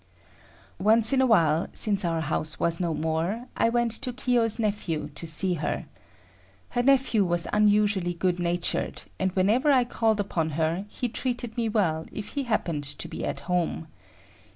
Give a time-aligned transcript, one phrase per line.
[0.79, 5.11] Once in a while, since our house was no more, I went to Kiyo's nephew's
[5.13, 5.85] to see her.
[6.69, 11.69] Her nephew was unusually good natured, and whenever I called upon her, he treated me
[11.69, 13.89] well if he happened to be at home.